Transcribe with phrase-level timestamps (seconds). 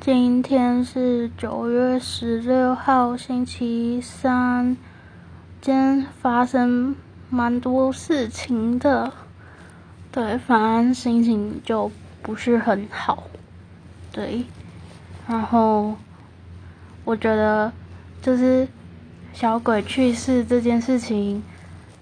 [0.00, 4.74] 今天是九月十六号，星期三。
[5.60, 6.96] 今天发生
[7.28, 9.12] 蛮多事情的，
[10.10, 11.92] 对，反正心情就
[12.22, 13.24] 不是很好，
[14.10, 14.46] 对。
[15.28, 15.94] 然后
[17.04, 17.70] 我觉得，
[18.22, 18.66] 就是
[19.34, 21.42] 小鬼去世这件事情，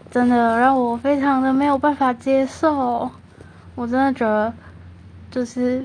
[0.08, 3.10] 真的让我非常的没有办法接受。
[3.74, 4.54] 我真的觉得，
[5.32, 5.84] 就是。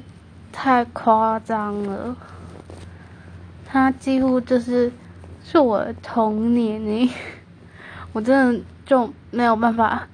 [0.53, 2.15] 太夸张了，
[3.65, 4.91] 他几乎就是
[5.43, 7.11] 是我的童年呢，
[8.13, 10.07] 我真的就没有办法。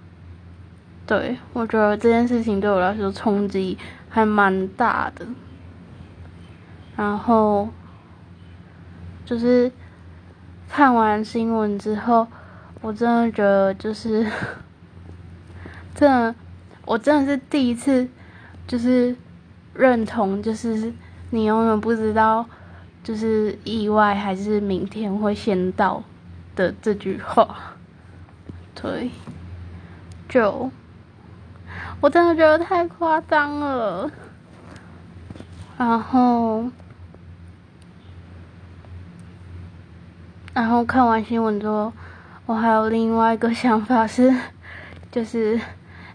[1.05, 3.77] 对我觉得这件事情对我来说冲击
[4.09, 5.27] 还蛮大的。
[6.95, 7.67] 然后
[9.25, 9.71] 就是
[10.69, 12.25] 看完新闻之后，
[12.81, 14.25] 我真的觉得就是，
[15.93, 16.35] 真的，
[16.85, 18.07] 我真的是第一次
[18.65, 19.15] 就是。
[19.79, 20.91] 认同就是
[21.29, 22.45] 你永远不知道，
[23.01, 26.03] 就是意外还是明天会先到
[26.53, 27.55] 的这句话，
[28.75, 29.09] 对，
[30.27, 30.69] 就
[32.01, 34.11] 我真的觉得太夸张了。
[35.77, 36.65] 然后，
[40.53, 41.93] 然后看完新闻之后，
[42.45, 44.35] 我还有另外一个想法是，
[45.09, 45.57] 就是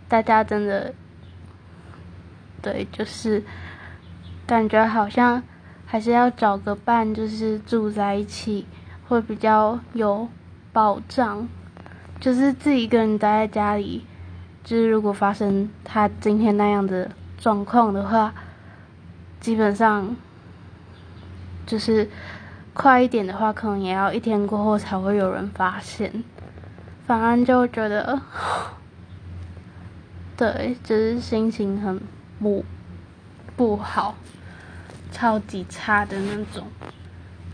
[0.06, 0.92] 大家真的。
[2.64, 3.44] 对，就是
[4.46, 5.42] 感觉好像
[5.84, 8.66] 还是要找个伴，就是住在一起
[9.06, 10.26] 会比较有
[10.72, 11.46] 保障。
[12.18, 14.06] 就是自己一个人待在家里，
[14.62, 18.32] 就是如果发生他今天那样的状况的话，
[19.40, 20.16] 基本上
[21.66, 22.08] 就是
[22.72, 26.24] 快一点的话，可能也要一天过后才会有人发现。
[27.06, 28.18] 反正就觉得，
[30.34, 32.00] 对，就是心情很。
[32.38, 32.64] 不
[33.56, 34.16] 不好，
[35.12, 36.66] 超级差的那种。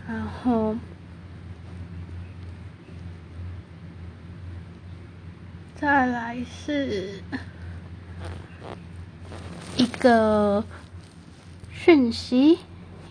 [0.09, 0.75] 然后
[5.77, 7.23] 再来是
[9.77, 10.65] 一个
[11.73, 12.59] 讯息，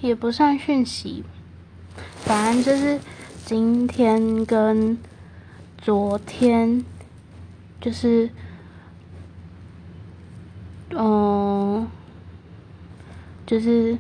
[0.02, 1.24] 也不算讯息，
[2.26, 3.00] 反正就是
[3.46, 4.98] 今天跟
[5.78, 6.84] 昨天，
[7.80, 8.30] 就是
[10.92, 11.88] 嗯。
[13.46, 13.98] 就是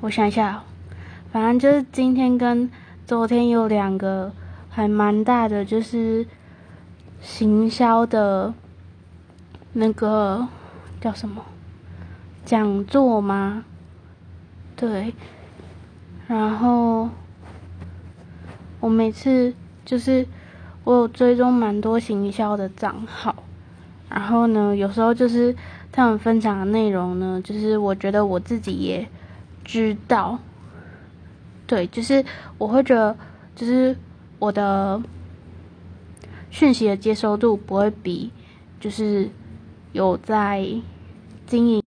[0.00, 0.64] 我想一下，
[1.30, 2.70] 反正就是今天跟
[3.06, 4.32] 昨天有两个
[4.70, 6.26] 还蛮大的，就是
[7.20, 8.54] 行销的
[9.74, 10.48] 那个
[10.98, 11.44] 叫什么
[12.46, 13.66] 讲座吗？
[14.74, 15.12] 对，
[16.26, 17.10] 然后
[18.80, 19.52] 我每次
[19.84, 20.26] 就是
[20.84, 23.43] 我有追踪蛮多行销的账号，
[24.14, 25.54] 然后呢，有时候就是。
[25.96, 29.08] 他们分享的内容呢，就是我觉得我自己也
[29.64, 30.36] 知道，
[31.68, 32.24] 对，就是
[32.58, 33.16] 我会觉得，
[33.54, 33.96] 就是
[34.40, 35.00] 我的
[36.50, 38.32] 讯息的接收度不会比
[38.80, 39.30] 就是
[39.92, 40.66] 有在
[41.46, 41.80] 经营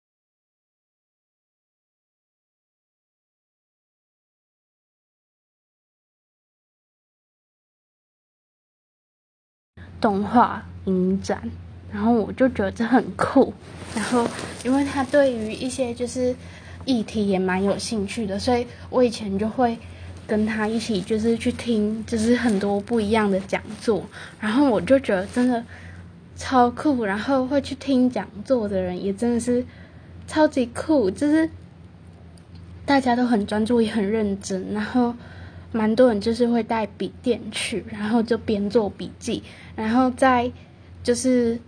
[10.01, 11.66] 动画影展。
[11.93, 13.55] 然后我就觉得这很酷，
[13.95, 14.27] 然后
[14.65, 16.35] 因为他对于一些就是
[16.85, 19.79] 议题也蛮有兴趣的，所以我以前就会
[20.27, 24.05] 跟他一起就是去听，就是很多不一样的讲座，
[24.39, 25.65] 然后我就觉得真的
[26.37, 29.65] 超酷，然后会去听讲座的人也真的是
[30.27, 31.49] 超级酷，就是
[32.85, 35.15] 大家都很专注也很认真，然后
[35.73, 39.43] 蛮多人就是会带笔电去，然后就边做笔记，
[39.75, 40.53] 然后再
[41.03, 41.59] 就是。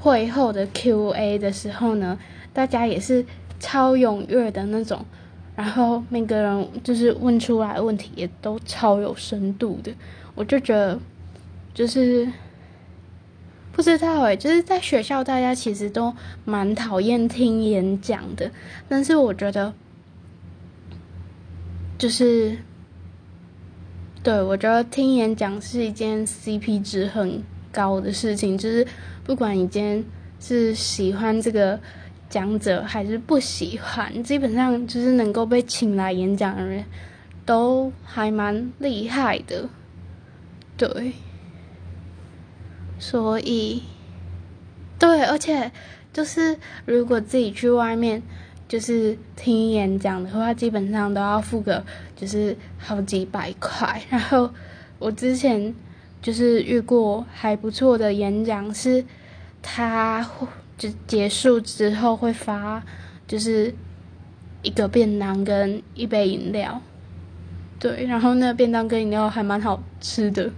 [0.00, 2.18] 会后的 Q&A 的时候呢，
[2.52, 3.24] 大家也是
[3.58, 5.04] 超踊跃的那种，
[5.56, 9.92] 然后每个人就是问出来问题也都超有深度的，
[10.36, 10.98] 我就觉得
[11.74, 12.30] 就是
[13.72, 16.14] 不知道诶，就是在学校大家其实都
[16.44, 18.50] 蛮讨厌听演讲的，
[18.88, 19.74] 但是我觉得
[21.98, 22.56] 就是
[24.22, 28.86] 对我觉得听演讲是一件 CP 值很高的事情，就是。
[29.28, 30.02] 不管你今天
[30.40, 31.78] 是喜欢这个
[32.30, 36.82] 讲者还是不喜欢，基本上就是能够被请来演讲的人，
[37.44, 39.68] 都还蛮厉害的，
[40.78, 41.12] 对。
[42.98, 43.82] 所以，
[44.98, 45.70] 对，而且
[46.10, 48.22] 就是如果自己去外面
[48.66, 51.84] 就是听演讲的话，基本上都要付个
[52.16, 54.00] 就是好几百块。
[54.08, 54.50] 然后
[54.98, 55.74] 我之前
[56.28, 59.02] 就是遇过还不错的演讲是。
[59.60, 60.24] 他
[60.78, 62.82] 就结束之后会发，
[63.26, 63.74] 就是
[64.62, 66.80] 一个便当跟一杯饮料，
[67.78, 70.50] 对，然后那个便当跟饮料还蛮好吃的，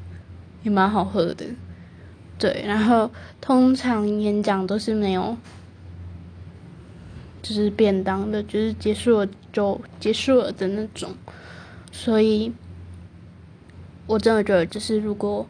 [0.62, 1.46] 也蛮好喝的，
[2.38, 5.34] 对，然后通常演讲都是没有，
[7.40, 11.10] 就是便当的，就是结束了就结束了的那种，
[11.90, 12.52] 所以
[14.10, 15.46] 我真的觉得，就是如果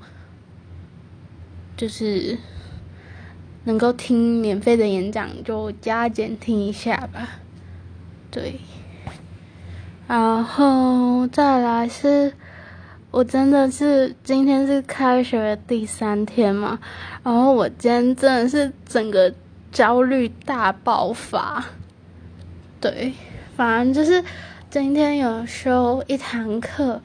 [1.79, 2.37] 就是
[3.65, 7.27] 能够听免费的演讲，就加减听一下吧。
[8.31, 8.61] 对，
[10.07, 12.35] 然后再来是，
[13.11, 16.79] 我真的是今天是开学第三天嘛，
[17.23, 19.33] 然后我今天真的是整个
[19.73, 21.65] 焦虑大爆发。
[22.79, 23.15] 对，
[23.57, 24.23] 反正就是
[24.69, 27.01] 今天有修一堂课，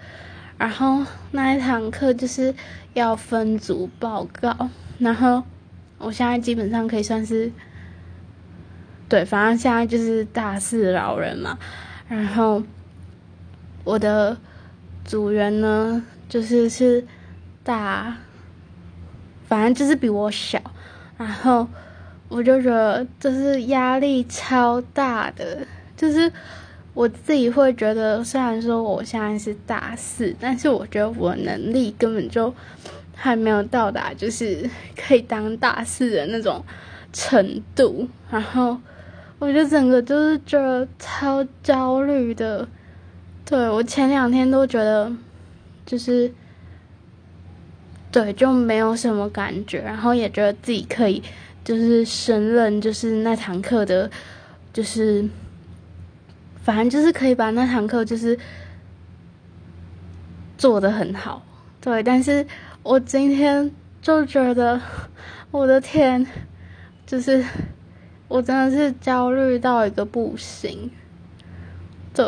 [0.57, 2.53] 然后那一堂课就是
[2.93, 4.69] 要分组报告，
[4.99, 5.43] 然后
[5.97, 7.51] 我现在基本上可以算是。
[9.07, 11.59] 对，反正现在就是大四老人嘛，
[12.07, 12.63] 然后
[13.83, 14.35] 我的
[15.03, 17.05] 组员呢，就是是
[17.63, 18.17] 大，
[19.47, 20.59] 反正就是比我小，
[21.17, 21.67] 然后
[22.27, 26.31] 我就觉得就是压力超大的，就是
[26.95, 32.51] 我自己会觉得，虽然说我现在是大四，但是我觉得我能力根本就
[33.13, 36.65] 还没有到达，就是可以当大四的那种
[37.13, 38.75] 程度，然后。
[39.37, 42.65] 我就整个就是觉得超焦虑的，
[43.43, 45.11] 对我前两天都觉得
[45.85, 46.31] 就是，
[48.09, 51.21] 对就没有什么感觉，然后也觉得自己可以
[51.65, 54.09] 就是胜任就是那堂课的，
[54.71, 55.27] 就是
[56.65, 58.37] 反正就是可以把那堂课就是
[60.57, 61.41] 做的很好，
[61.79, 62.45] 对，但是
[62.83, 63.71] 我今天
[64.01, 64.81] 就觉得
[65.51, 66.27] 我的天，
[67.05, 67.45] 就是。
[68.27, 70.89] 我真的是焦虑到一个不行，
[72.11, 72.25] 对，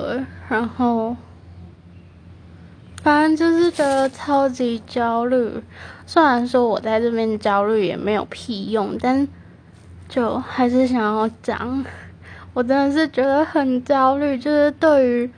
[0.48, 1.18] 然后
[3.02, 5.60] 反正就是觉得超级焦虑。
[6.06, 9.28] 虽然说我在这边焦虑也没有屁用，但
[10.08, 11.84] 就还是想要讲。
[12.58, 15.30] 我真的是觉得很焦虑，就是对于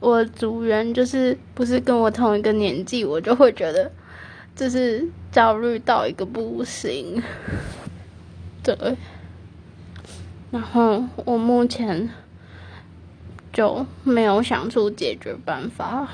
[0.00, 3.88] 我组员，就是不是跟我同一个年纪，我就会觉得
[4.56, 7.22] 就是焦虑到一个不行，
[8.64, 8.76] 对。
[10.50, 12.10] 然后我目前
[13.52, 16.08] 就没有想出解决办法，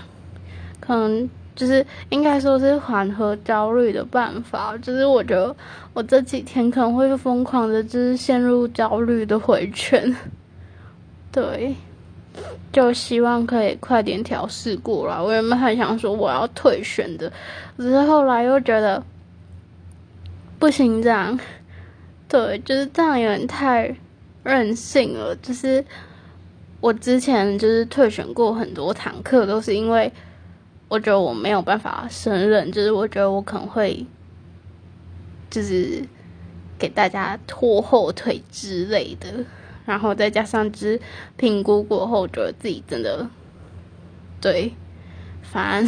[0.78, 4.76] 可能就是应该说是缓和焦虑的办法。
[4.78, 5.54] 就是我觉得
[5.92, 10.14] 我这几天可能会疯狂的，就是陷入焦虑的回圈。
[11.32, 11.74] 对，
[12.72, 15.20] 就希望可以快点调试过来。
[15.20, 17.32] 我原本还想说我要退选的，
[17.76, 19.02] 只是后来又觉得
[20.58, 21.38] 不行这样。
[22.28, 23.94] 对，就是这样有点太。
[24.46, 25.82] 任性了，就是
[26.82, 30.12] 我之前就是退选过很多堂课，都是因为
[30.88, 34.06] 我觉得我没有办法胜任，就是我觉得我可能会
[35.50, 36.04] 就是
[36.78, 39.44] 给大家拖后腿之类的，
[39.84, 41.00] 然后再加上只
[41.36, 43.28] 评估过后，觉得自己真的
[44.40, 44.72] 对
[45.42, 45.86] 烦，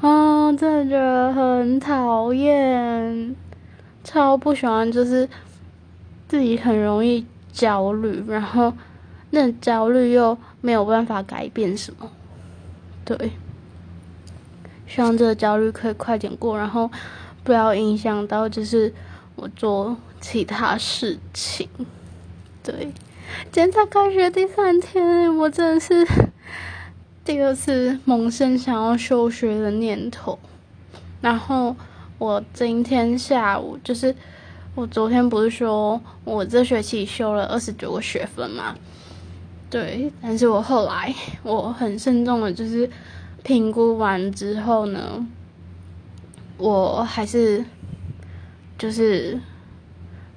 [0.00, 3.34] 啊， 真的觉得很讨厌，
[4.04, 5.28] 超不喜欢就是。
[6.28, 8.72] 自己很容易焦虑，然后
[9.30, 12.08] 那焦虑又没有办法改变什么，
[13.18, 13.32] 对。
[14.86, 16.88] 希望这个焦虑可以快点过，然后
[17.42, 18.92] 不要影响到就是
[19.34, 21.68] 我做其他事情。
[22.62, 22.92] 对，
[23.50, 26.06] 今天才开学第三天，我真的是
[27.24, 30.38] 第二次萌生想要休学的念头。
[31.20, 31.74] 然后
[32.18, 34.14] 我今天下午就是。
[34.76, 38.76] 我昨天不是说我这学期修了二十九个学分嘛？
[39.70, 42.90] 对，但是我后来我很慎重的，就是
[43.44, 45.24] 评估完之后呢，
[46.58, 47.64] 我还是
[48.76, 49.38] 就是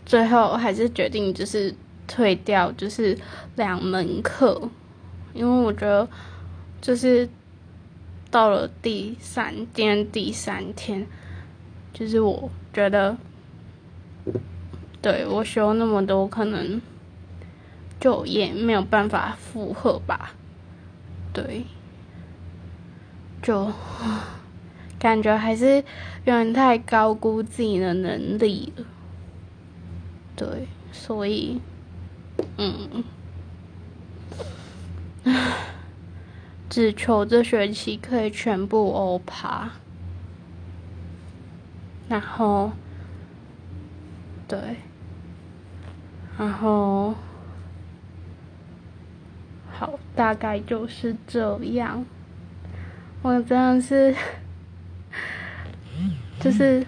[0.06, 1.74] 最后还是决定就是
[2.08, 3.18] 退掉，就是
[3.56, 4.70] 两门课，
[5.34, 6.08] 因为我觉得
[6.80, 7.28] 就是
[8.30, 11.08] 到了第三天第三天，
[11.92, 13.18] 就是我觉得。
[15.02, 16.82] 对我修那么多，可能
[18.04, 20.32] 就也没有办法负荷吧。
[21.32, 21.64] 对，
[23.42, 23.72] 就
[25.00, 25.84] 感觉还是有
[26.26, 28.84] 点太高估自己的能力了。
[30.36, 31.62] 对，所以，
[32.58, 33.06] 嗯，
[36.70, 39.70] 只求这学期可以全部欧趴，
[42.10, 42.74] 然后。
[44.46, 44.60] 对，
[46.38, 47.16] 然后
[50.24, 52.06] 大概就是这样。
[53.22, 54.16] 我真的是，
[56.40, 56.88] 就是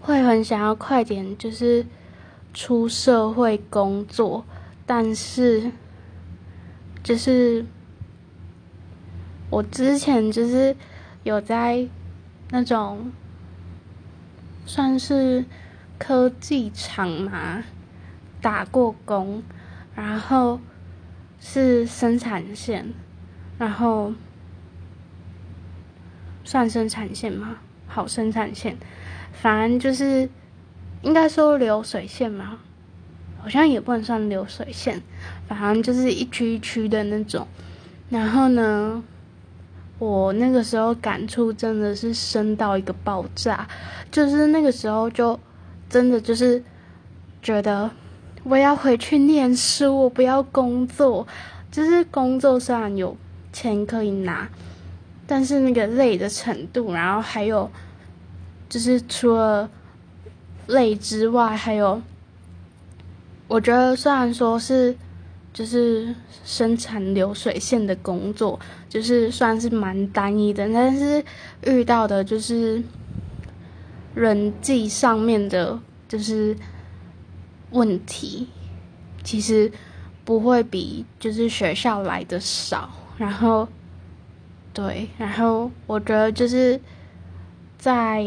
[0.00, 1.86] 会很想要快点，就是
[2.52, 4.44] 出社会工作，
[4.84, 5.70] 但是
[7.04, 7.64] 就是
[9.48, 10.74] 我之前就是
[11.22, 11.86] 有在
[12.50, 13.12] 那种
[14.66, 15.44] 算是
[15.96, 17.62] 科技厂嘛
[18.40, 19.44] 打过工，
[19.94, 20.58] 然后
[21.40, 22.92] 是生产线，
[23.58, 24.12] 然后。
[26.44, 27.58] 算生产线吗？
[27.86, 28.74] 好，生产线，
[29.32, 30.26] 反正就是
[31.02, 32.58] 应该说流水线嘛，
[33.38, 34.98] 好像也不能算流水线，
[35.46, 37.46] 反正就是一区一区的那种。
[38.08, 39.02] 然后呢，
[39.98, 43.68] 我那个时候感触真的是深到一个爆炸，
[44.10, 45.38] 就是那个时候就
[45.90, 46.64] 真的就是
[47.42, 47.90] 觉得
[48.48, 51.26] 我要回去念书，我不要工作。
[51.70, 53.16] 就是工作虽然有
[53.52, 54.48] 钱可以拿。
[55.26, 57.70] 但是那个累的程度，然后还有，
[58.66, 59.68] 就是除了
[60.68, 62.00] 累之外，还有，
[63.46, 64.96] 我觉得虽然说是
[65.52, 66.14] 就是
[66.46, 71.22] 生产流水线的工作，就是算是蛮单一的，但是
[71.66, 72.82] 遇到的就是
[74.14, 75.78] 人际上面的，
[76.08, 76.56] 就是
[77.70, 78.48] 问题，
[79.22, 79.70] 其实
[80.24, 83.68] 不会比就是学校来的少，然后。
[84.70, 86.80] 对，然后我觉得就是
[87.78, 88.24] 在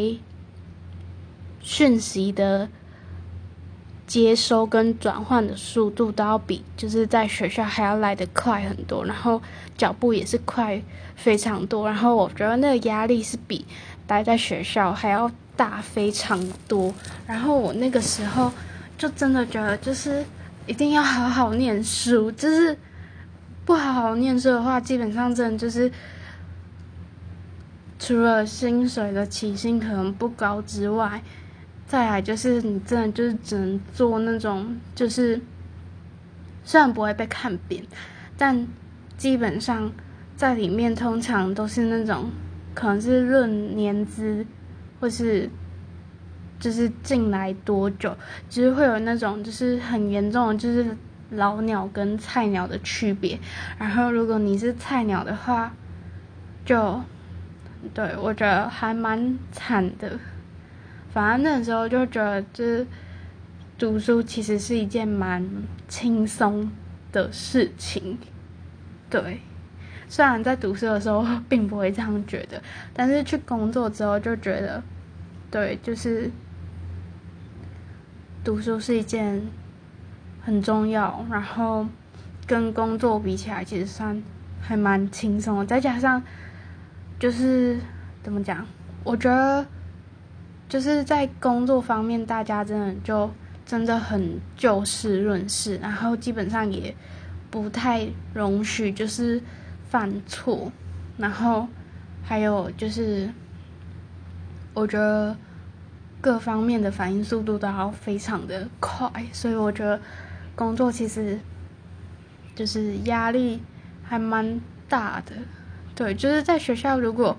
[1.62, 2.67] 讯息的
[4.05, 9.41] 接收跟转换的速度都要比就是在学校还要来的快很多，然后
[9.77, 10.81] 脚步也是快
[11.15, 13.65] 非常多，然后我觉得那个压力是比
[14.05, 16.93] 待在学校还要大非常多，
[17.25, 18.51] 然后我那个时候
[19.01, 20.24] 就真的觉得就是
[20.67, 22.77] 一定要好好念书，就是
[23.65, 25.91] 不好好念书的话，基本上真的就是。
[27.98, 31.22] 除了薪水的起薪可能不高之外，
[31.88, 35.39] 再来就是你真的就是只能做那种，就是
[36.63, 37.84] 虽然不会被看扁，
[38.36, 38.67] 但
[39.17, 39.91] 基本上
[40.36, 42.31] 在里面通常都是那种
[42.74, 44.46] 可能是论年资，
[45.00, 45.48] 或是
[46.62, 48.15] 就是进来多久，
[48.48, 50.96] 其实会有那种就是很严重，就是
[51.32, 53.38] 老鸟跟菜鸟的区别。
[53.77, 55.74] 然后如果你是菜鸟的话，
[56.63, 57.01] 就。
[57.96, 60.20] 对，我觉得还蛮惨的。
[61.12, 62.86] 反正那时候就觉得，就是
[63.75, 65.44] 读书其实是一件蛮
[65.88, 66.72] 轻松
[67.12, 68.20] 的事情。
[69.10, 69.41] 对，
[70.08, 72.62] 虽然在读书的时候并不会这样觉得，
[72.94, 74.84] 但是去工作之后就觉得，
[75.50, 76.30] 对，就是
[78.43, 79.41] 读书是一件
[80.41, 81.86] 很重要，然后
[82.45, 84.21] 跟工作比起来，其实算
[84.60, 86.21] 还蛮轻松的，再加上。
[87.19, 87.77] 就是
[88.24, 88.65] 怎么讲？
[89.03, 89.63] 我觉得
[90.67, 93.29] 就是在工作方面，大家真的就
[93.63, 96.95] 真的很就事论事，然后基本上也
[97.51, 99.39] 不太容许就是
[99.88, 100.71] 犯错，
[101.15, 101.67] 然后
[102.24, 103.29] 还有就是
[104.74, 105.38] 我觉得
[106.22, 110.00] 各方面的反应速度都要非常的快，所以我觉得
[110.56, 111.40] 工作其实
[112.56, 113.60] 就是压力
[114.04, 115.34] 还蛮大的。
[115.96, 117.36] 对，就是在学校，如果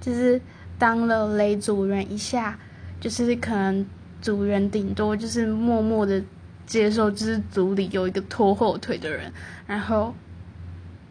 [0.00, 0.40] 就是
[0.78, 2.58] 当了雷组员一下，
[3.00, 3.86] 就是可能
[4.20, 6.22] 组员顶多就是默默的
[6.66, 9.32] 接受，就是组里有一个拖后腿的人，
[9.66, 10.14] 然后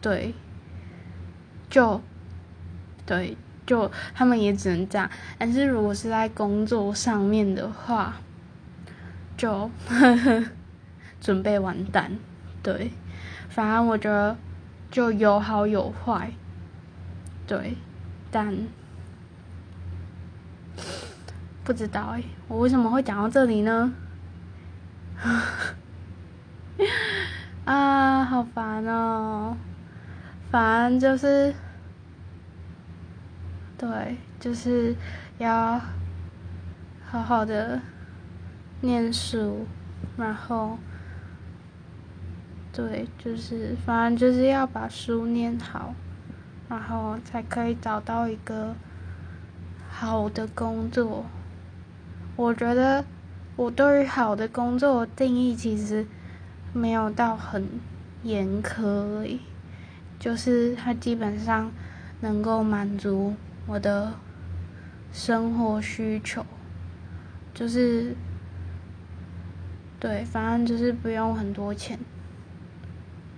[0.00, 0.34] 对，
[1.70, 2.00] 就
[3.06, 5.10] 对，就他们也只能这样。
[5.38, 8.14] 但是如果是在工作上面的话，
[9.36, 10.44] 就呵呵
[11.20, 12.12] 准备完蛋。
[12.62, 12.92] 对，
[13.48, 14.36] 反正我觉得
[14.90, 16.30] 就有好有坏。
[17.46, 17.76] 对，
[18.30, 18.56] 但
[21.62, 23.92] 不知道哎，我为什么会讲到这里呢？
[27.64, 29.56] 啊，好烦哦！
[30.50, 31.54] 反正就是，
[33.76, 34.94] 对，就是
[35.38, 35.80] 要
[37.04, 37.80] 好好的
[38.80, 39.66] 念书，
[40.16, 40.78] 然后，
[42.72, 45.94] 对，就是反正就是要把书念好。
[46.66, 48.74] 然后才可以找到一个
[49.88, 51.26] 好的工作。
[52.36, 53.04] 我觉得
[53.54, 56.06] 我对于好的工作定义其实
[56.72, 57.68] 没有到很
[58.22, 59.38] 严苛，
[60.18, 61.70] 就是它基本上
[62.20, 63.34] 能够满足
[63.66, 64.14] 我的
[65.12, 66.44] 生活需求，
[67.54, 68.14] 就是
[69.98, 71.98] 对，反正就是不用很多钱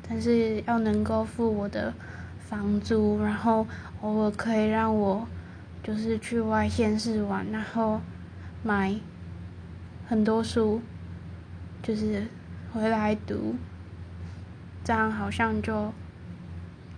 [0.08, 1.94] 但是要能够付我的
[2.40, 3.66] 房租，然后
[4.00, 5.26] 偶尔可以让我
[5.82, 8.00] 就是去外县市玩，然后
[8.62, 8.94] 买
[10.08, 10.80] 很多书，
[11.82, 12.26] 就是
[12.72, 13.54] 回来读，
[14.82, 15.92] 这样好像就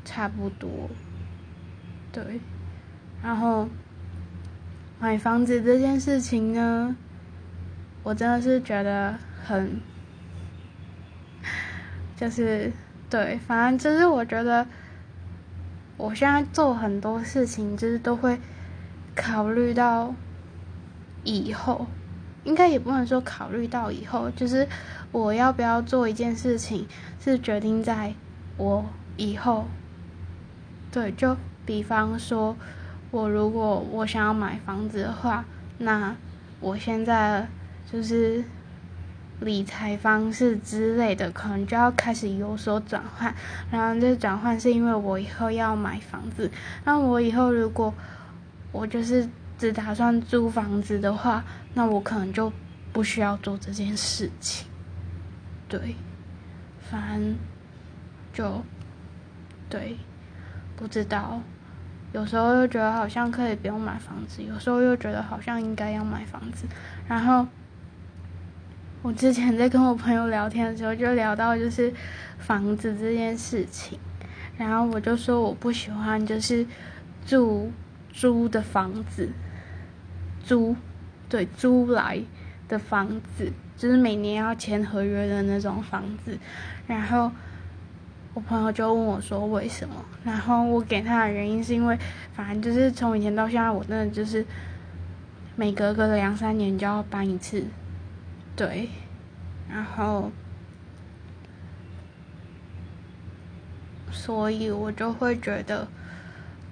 [0.04, 0.90] 差不多，
[2.12, 2.40] 对，
[3.22, 3.68] 然后
[5.00, 6.96] 买房子这件事情呢，
[8.02, 9.80] 我真的是觉得很，
[12.16, 12.72] 就是。
[13.10, 14.66] 对，反正就是我觉得，
[15.96, 18.38] 我现在做很多事情，就是都会
[19.14, 20.14] 考虑到
[21.24, 21.86] 以后，
[22.44, 24.68] 应该也不能说考虑到以后，就是
[25.10, 26.86] 我要不要做一件事情，
[27.18, 28.12] 是决定在
[28.58, 28.84] 我
[29.16, 29.66] 以后。
[30.92, 31.34] 对，就
[31.64, 32.54] 比方说，
[33.10, 35.44] 我如果我想要买房子的话，
[35.78, 36.16] 那
[36.60, 37.46] 我现在
[37.90, 38.44] 就是。
[39.40, 43.32] 理财方式之类的，可能就要开始有所转换。
[43.70, 46.50] 然后这转换是因为我以后要买房子。
[46.84, 47.94] 那我以后如果
[48.72, 52.52] 我就是只打算租房子的话，那我可能就
[52.92, 54.66] 不需要做这件事情。
[55.68, 55.94] 对，
[56.90, 57.36] 反正
[58.32, 58.64] 就
[59.70, 59.96] 对，
[60.74, 61.40] 不知道。
[62.12, 66.66] 有时候又觉得好像可以不用买房子，有时候又觉得好像应该要买房子，
[67.06, 67.46] 然后。
[69.00, 71.90] 我之前在跟我朋友聊天的时候，就聊到就是
[72.36, 73.96] 房子这件事情，
[74.56, 76.66] 然后我就说我不喜欢就是
[77.24, 77.70] 住
[78.12, 79.30] 租的房子，
[80.42, 80.74] 租
[81.28, 82.20] 对租来
[82.66, 86.36] 的房子，就是每年要签合约的那种房子。
[86.88, 87.30] 然后
[88.38, 91.98] 我朋友就问我说为什么，然后我给他的原因是因为
[92.32, 94.46] 反正就是从以前到现在，我真的就是
[95.56, 97.64] 每隔个两三年就要搬一次。
[98.54, 98.90] 对，
[99.68, 100.30] 然后，
[104.12, 105.88] 所以我就会觉得，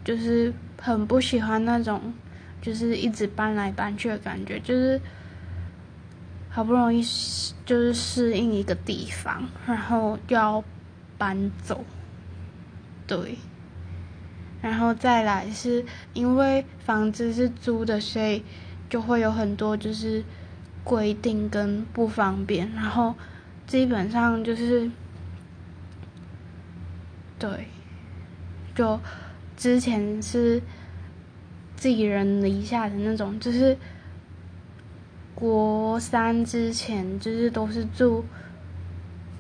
[0.05, 2.15] 就是很不喜欢那种，
[2.63, 5.01] 就是一直搬来搬去的感觉，就是
[6.49, 7.03] 好不容易
[7.65, 10.63] 就是适应一个地方，然后要
[11.19, 11.85] 搬走，
[13.07, 13.37] 对，
[14.63, 18.45] 然后再来是因为房子是租的，所以
[18.89, 20.25] 就会有很多就是。
[20.87, 23.13] 规定跟不方便，然后
[23.67, 24.89] 基本上就是
[27.41, 27.67] 对，
[28.73, 29.01] 就
[29.57, 30.63] 之前是
[31.75, 33.77] 寄人篱下的那种，就是
[35.35, 38.25] 国三之前就是都是住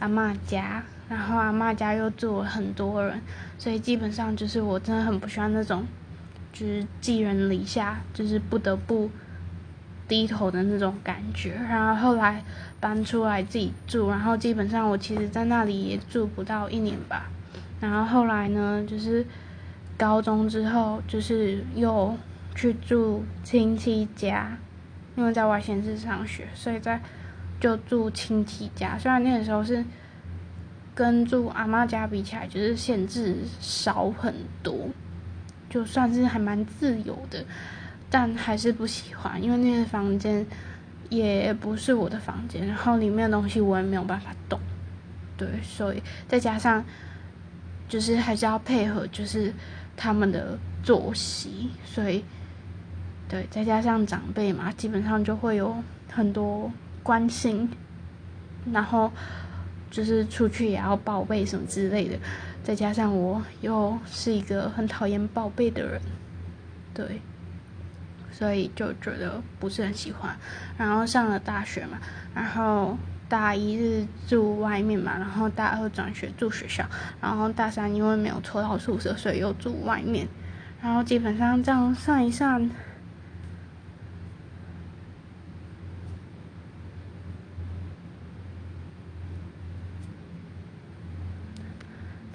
[0.01, 3.21] 阿妈家，然后阿妈家又住了很多人，
[3.59, 5.85] 所以基本上就是我真的很不喜欢那种
[6.53, 9.11] 就是寄人篱下，就是不得不。
[10.09, 12.41] 低头的那种感觉，然后后来
[12.79, 17.29] 搬出来自己住，然后基本上我其实在那里也住不到一年吧。
[17.81, 19.27] 然后后来呢，就是
[19.99, 22.17] 高中之后，就是又
[22.55, 24.57] 去住亲戚家，
[25.17, 27.01] 因为在外县市上学，所以在
[27.59, 28.97] 就住亲戚家。
[28.97, 29.85] 虽然那个时候是
[30.97, 34.89] 跟住阿妈家比起来，就是限制少很多，
[35.71, 37.45] 就算是还蛮自由的。
[38.09, 40.47] 但还是不喜欢，因为那个房间
[41.11, 44.59] 也不是我的房间，然后里面的东西我也没有办法动，
[45.37, 46.83] 对，所以再加上
[47.89, 49.53] 就是还是要配合，就是
[49.97, 52.25] 他们的作息，所以
[53.29, 55.77] 对，再加上长辈嘛，基本上就会有
[56.09, 56.71] 很多
[57.03, 57.69] 关心，
[58.73, 59.11] 然后
[59.91, 62.17] 就是出去也要报备什么之类的，
[62.63, 66.01] 再加上我又是一个很讨厌报备的人，
[66.95, 67.21] 对。
[68.33, 70.37] 所以就觉得不是很喜欢，
[70.77, 71.97] 然后上了大学嘛，
[72.35, 72.95] 然后
[73.31, 76.85] 大一是住外面嘛，然后大二转学住学校，
[77.19, 80.29] 然后大三因为没有抽到宿舍，所以又住外面，
[80.83, 82.71] 然后基本上这样算一算，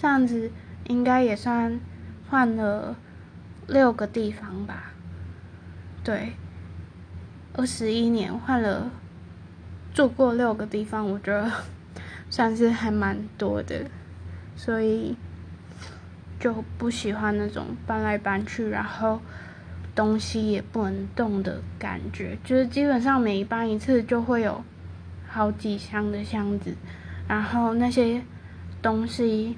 [0.02, 0.50] 这样子
[0.88, 1.80] 应该也算
[2.28, 2.96] 换了
[3.68, 4.94] 六个地方吧。
[6.04, 6.34] 对，
[7.54, 8.90] 二十一年换了
[9.94, 11.52] 住过六个地方，我觉得
[12.32, 13.86] 算是还蛮多的，
[14.56, 15.16] 所以
[16.40, 19.22] 就不喜欢那种搬来搬去，然后
[19.94, 22.36] 东西也不能动的感觉。
[22.44, 24.64] 就是基本上每搬一次就会有
[25.28, 26.76] 好几箱的箱子，
[27.28, 28.24] 然后那些
[28.82, 29.56] 东西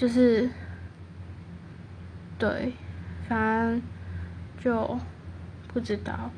[0.00, 0.48] 就是
[2.38, 2.72] 对，
[3.28, 3.82] 反正。
[4.62, 5.00] 就
[5.68, 6.30] 不知道，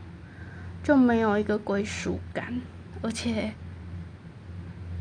[0.80, 2.60] 就没有一个归属感，
[3.02, 3.52] 而且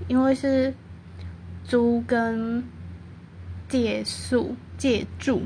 [0.08, 0.74] 因为是
[1.64, 2.64] 租跟
[3.70, 5.44] 借宿借住，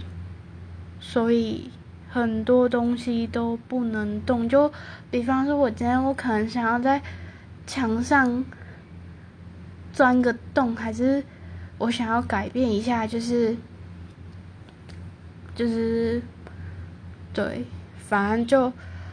[1.01, 1.69] 所以
[2.08, 4.47] 很多东西都不能动。
[4.47, 4.71] 就
[5.12, 7.01] 比方说，我今天我可能想要在
[7.67, 8.45] 墙上
[9.91, 11.21] 钻个洞，还是
[11.78, 13.56] 我想要改变一下，就是
[15.54, 16.22] 就是
[17.34, 17.66] 对，
[17.98, 18.72] 反正就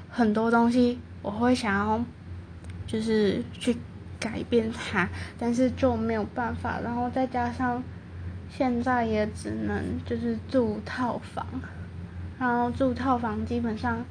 [0.09, 2.05] 很多东西我会想要
[2.87, 3.77] 就是去。
[4.23, 6.79] 改变它，但是就没有办法。
[6.79, 7.83] 然后再加上
[8.49, 11.45] 现在也只能就是住套房，
[12.39, 14.05] 然后住套房基本上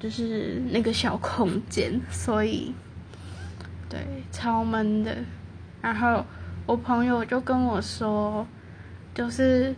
[0.00, 2.74] 就是那个小空间，所以
[3.88, 4.00] 对
[4.32, 5.16] 超闷的。
[5.80, 6.26] 然后
[6.70, 8.46] 我朋友就跟我说，
[9.12, 9.74] 就是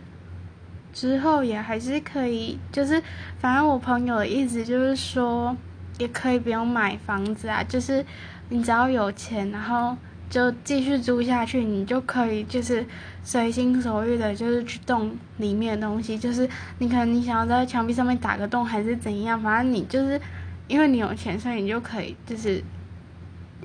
[0.91, 3.01] 之后也还是可以，就是
[3.39, 5.55] 反正我朋友的意思就是说，
[5.97, 8.05] 也可以不用买房子啊，就是。
[8.49, 9.97] 你只要有钱，然后
[10.29, 12.85] 就继续租下去，你就可以就是
[13.23, 16.15] 随心所欲的，就是去动里面的东西。
[16.15, 20.21] 就是你可能你想要在墙壁上面打个洞，还是怎样，反正你就是
[20.67, 22.61] 因为你有钱，所以你就可以就是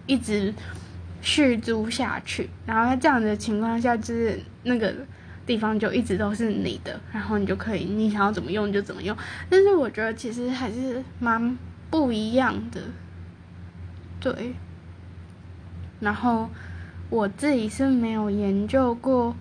[0.07, 0.55] 一直
[1.20, 2.48] 续租下去。
[2.66, 4.94] 然后在这样的情况下，就是那个
[5.46, 9.16] 地方就一直都是你的，然后你就可以你想要怎么用就怎么用。
[9.48, 11.57] 但是我觉得其实还是蛮
[11.90, 12.81] 不一样的，
[14.20, 14.54] 对。
[16.00, 16.48] 然后
[17.11, 19.35] 我自己是没有研究过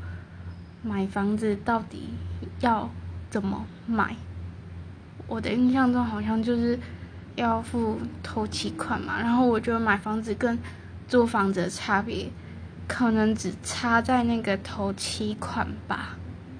[0.81, 2.09] 买房子到底
[2.61, 2.89] 要
[3.29, 4.15] 怎么买。
[5.27, 6.79] 我的印象中好像就是
[7.35, 9.19] 要付头期款嘛。
[9.19, 10.57] 然后我觉得买房子跟
[11.07, 12.29] 租房子的差别，
[12.87, 16.17] 可能只差在那个头期款吧。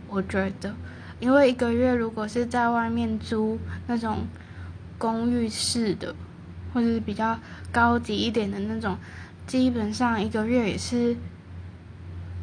[0.08, 0.74] 我觉得，
[1.20, 4.26] 因为一个月如果是在外面租那种
[4.98, 6.16] 公寓式的，
[6.74, 7.40] 或者是比较
[7.72, 8.98] 高级一点的那种。
[9.46, 11.16] 基本上一个月也是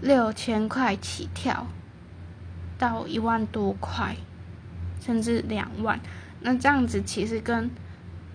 [0.01, 1.67] 六千块起跳，
[2.79, 4.17] 到一万多块，
[5.03, 6.01] 甚至两万。
[6.41, 7.71] 那这样子其实跟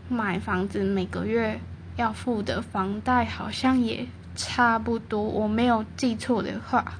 [0.07, 1.59] 买房子每个月
[1.99, 6.93] 要付的房贷好像也差不多，我没有记错的话。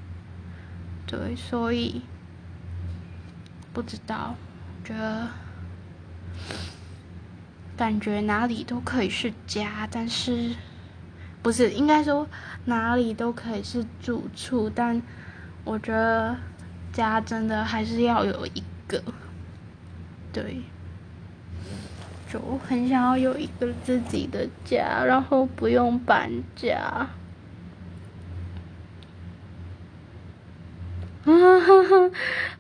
[1.08, 2.02] 对，所以
[3.72, 4.36] 不知道，
[4.84, 5.30] 觉得
[7.78, 10.54] 感觉哪里都可以是家，但是。
[11.42, 12.28] 不是，应该说
[12.66, 15.02] 哪里都可以是住处，但
[15.64, 16.36] 我觉得
[16.92, 19.02] 家真的还是要有一个，
[20.34, 20.62] 对，
[22.32, 26.78] 就很想要有一个自己的家，然后不用搬家。
[26.78, 27.10] 啊
[31.26, 32.12] 哈，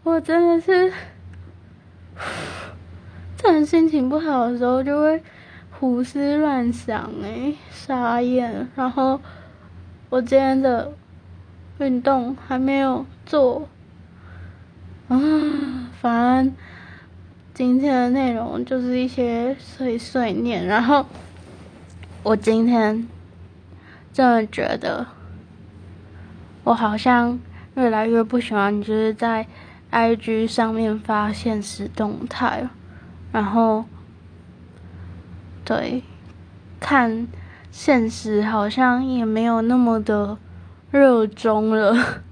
[0.03, 0.91] 我真的是，
[3.36, 5.23] 在心情不好的时候就会。
[5.71, 8.67] 胡思乱想哎，傻眼！
[8.75, 9.21] 然后
[10.10, 10.91] 我今天的
[11.77, 13.69] 运动还没有做，
[15.08, 15.17] 啊，
[16.01, 16.53] 烦
[17.59, 20.65] 今天的内容就是一些碎碎念。
[20.65, 21.05] 然后
[22.23, 23.05] 我今天
[24.13, 25.05] 真的觉得，
[26.63, 27.37] 我好像
[27.75, 29.45] 越来越不喜欢就是在
[29.91, 32.69] IG 上面发现实动态，
[33.33, 33.83] 然后。
[35.65, 36.01] 对，
[36.79, 37.27] 看
[37.71, 40.37] 现实好像也没有那么的
[40.91, 42.23] 热衷了，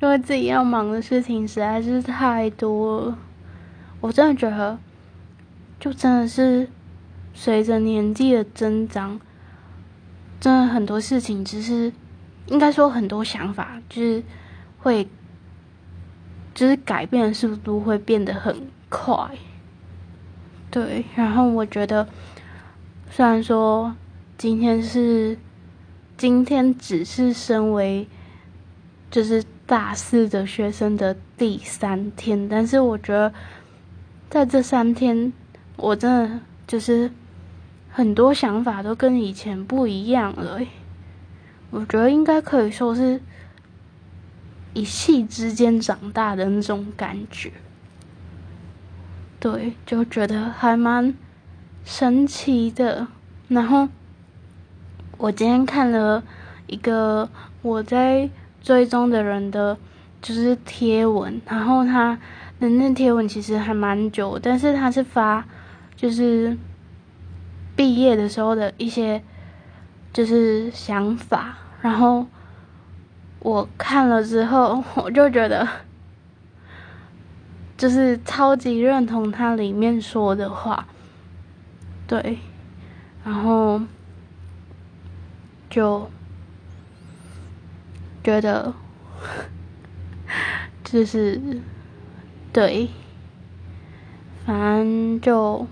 [0.00, 3.18] 因为自己要忙的事情实在是太多了。
[4.02, 4.78] 我真的觉得，
[5.80, 6.68] 就真的是
[7.32, 9.18] 随着年纪的增长，
[10.38, 11.90] 真的很多事情只是
[12.48, 14.22] 应该说很多想法，就是
[14.80, 15.08] 会，
[16.52, 19.30] 就是改变的速度会变得很快。
[20.70, 22.06] 对，然后我觉得。
[23.14, 23.94] 虽然说
[24.38, 25.36] 今天是
[26.16, 28.08] 今天只是身为
[29.10, 33.30] 就是大四的学生的第三天，但是我觉得
[34.32, 35.30] 在这三天，
[35.76, 37.10] 我真的就是
[37.90, 40.58] 很多想法都跟以前不一样了。
[41.68, 43.20] 我觉得应该可以说是
[44.72, 47.52] 一夕之间长大的那种感觉，
[49.38, 51.14] 对，就觉得还蛮。
[51.84, 53.08] 神奇的，
[53.48, 53.86] 然后
[55.18, 56.24] 我今天看了
[56.66, 57.28] 一个
[57.60, 58.30] 我在
[58.62, 59.76] 追踪的人的，
[60.22, 62.18] 就是贴文，然后他
[62.62, 65.44] 的那贴文其实还蛮久，但是他是发
[65.96, 66.56] 就是
[67.74, 69.20] 毕业的时候的一些
[70.12, 72.24] 就是想法，然后
[73.40, 75.68] 我看了之后，我就觉得
[77.76, 80.86] 就是超级认同他里面说的话。
[82.06, 82.38] 对，
[83.24, 83.80] 然后
[85.68, 86.08] 就
[88.22, 88.72] 觉得
[90.84, 91.40] 就是
[92.52, 92.90] 对，
[94.44, 95.66] 反正就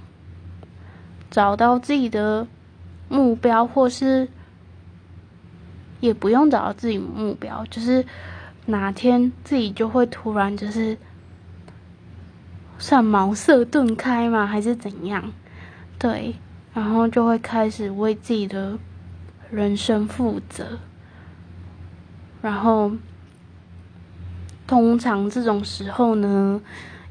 [1.30, 2.46] 找到自己的
[3.10, 4.28] 目标，或是
[6.00, 8.06] 也不用找到自己目标，就是
[8.64, 10.96] 哪天自己就会突然就是
[12.78, 15.32] 算茅塞顿开嘛，还是怎样？
[15.98, 16.34] 对，
[16.72, 18.78] 然后就会开始为自己的
[19.50, 20.78] 人生负责，
[22.40, 22.92] 然后。
[24.70, 26.60] 通常这种时候呢，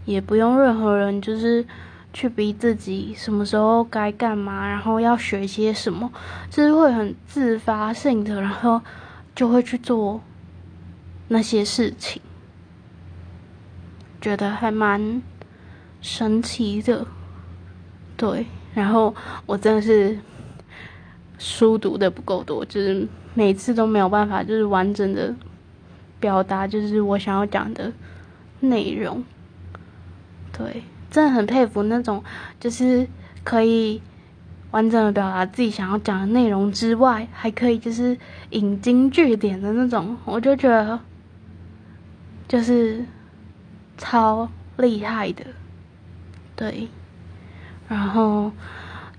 [0.05, 1.65] 也不用任何人就是
[2.13, 6.09] 去逼自己什么时候该干嘛，然后要学些什么，
[6.49, 8.81] 就是会很自发性的，然后
[9.35, 10.21] 就会去做
[11.27, 12.21] 那些事情，
[14.21, 15.21] 觉得还蛮
[15.99, 17.05] 神奇的。
[18.15, 19.13] 对，然后
[19.45, 20.17] 我真的是
[21.37, 25.35] 书读的不够多，就是每次都没有办法，就是完整的。
[26.19, 27.91] 表达就是我想要讲的
[28.59, 29.23] 内容，
[30.51, 32.23] 对，真的很佩服那种
[32.59, 33.07] 就是
[33.43, 34.01] 可以
[34.71, 38.17] 完整的表达自己想要讲的内容之外，还可以就是
[38.49, 40.99] 引经据典的那种，我就觉得
[42.47, 43.05] 就是
[43.97, 45.45] 超厉害的，
[46.55, 46.87] 对。
[47.87, 48.51] 然后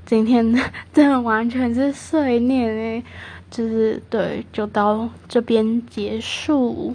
[0.05, 0.55] 今天
[0.93, 3.05] 真的完全是碎念诶。
[3.51, 6.95] 就是对，就到这边结束。